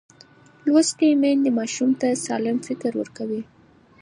[0.65, 3.41] لوستې میندې ماشوم ته سالم فکر ورکوي.